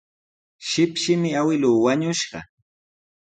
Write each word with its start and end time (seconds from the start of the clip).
Shipshimi 0.67 1.29
awkilluu 1.39 1.77
wañushqa. 1.83 2.39